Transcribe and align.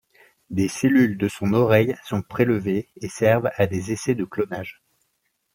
Des 0.49 0.67
cellules 0.67 1.15
de 1.15 1.27
son 1.27 1.53
oreille 1.53 1.95
sont 2.03 2.23
prélevées 2.23 2.89
et 2.99 3.07
servent 3.07 3.51
à 3.57 3.67
des 3.67 3.91
essais 3.91 4.15
de 4.15 4.25
clonage. 4.25 4.81